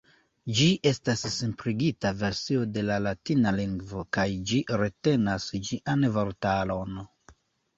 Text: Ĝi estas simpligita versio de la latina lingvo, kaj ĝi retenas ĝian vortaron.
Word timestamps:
Ĝi 0.59 0.67
estas 0.91 1.25
simpligita 1.33 2.13
versio 2.21 2.63
de 2.77 2.83
la 2.87 2.97
latina 3.09 3.53
lingvo, 3.59 4.01
kaj 4.19 4.27
ĝi 4.53 4.63
retenas 4.83 5.47
ĝian 5.69 6.07
vortaron. 6.19 6.99